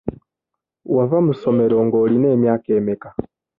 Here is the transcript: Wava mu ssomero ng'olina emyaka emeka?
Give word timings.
Wava 0.95 1.17
mu 1.25 1.33
ssomero 1.35 1.77
ng'olina 1.85 2.27
emyaka 2.35 2.69
emeka? 2.79 3.09